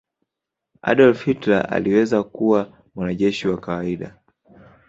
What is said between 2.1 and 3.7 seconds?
kuwa mwanajeshi wa